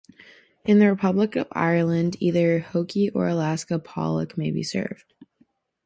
[0.65, 5.13] In the Republic of Ireland either hoki or Alaska pollock may be served.